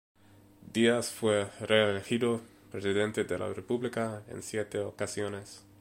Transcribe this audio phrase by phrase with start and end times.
[0.73, 5.63] Díaz fue reelegido presidente de la República en siete ocasiones.